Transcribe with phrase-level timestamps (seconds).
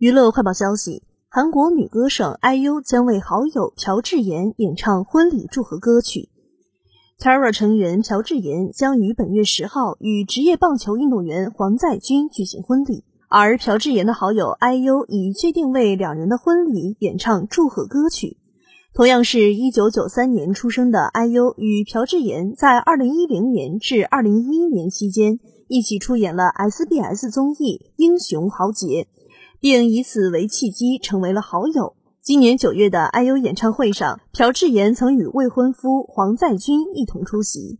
[0.00, 6.30] 娱乐快报消息：韩国女歌手 IU 将为好友朴智妍演唱婚礼祝贺歌曲。
[7.18, 18.38] Tara 成员朴智妍将于本月十号与职业棒球运动员黄在军举行婚礼，而朴智妍的好友 IU 已确定为两人的婚礼演唱祝贺歌曲。
[18.94, 25.38] 同样是一九九三年出生的 IU 与朴智妍，在二零一零年至二零一一年期间
[25.68, 29.06] 一起出演了 SBS 综艺《英雄豪杰》。
[29.60, 31.94] 并以此为契机成为了好友。
[32.22, 37.78] 今年九月的 IU 演唱会上，朴智妍曾与未婚夫黄在军一同出席。